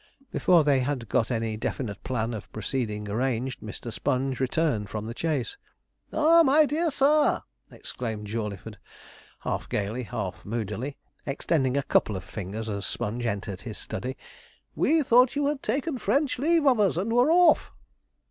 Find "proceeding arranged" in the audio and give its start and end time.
2.51-3.59